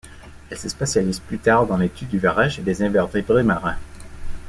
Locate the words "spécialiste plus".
0.67-1.37